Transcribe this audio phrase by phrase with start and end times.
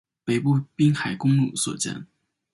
[0.25, 2.07] 北部滨海公路所见